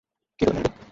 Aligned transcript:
কী 0.39 0.43
হলো, 0.47 0.53
মেলোডি। 0.55 0.81